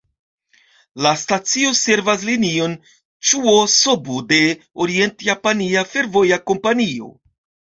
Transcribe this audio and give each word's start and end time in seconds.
La 1.07 1.11
stacio 1.23 1.73
servas 1.79 2.23
Linion 2.29 2.73
Ĉuo-Sobu 3.31 4.17
de 4.33 4.41
Orient-Japania 4.87 5.85
Fervoja 5.93 6.45
Kompanio. 6.53 7.13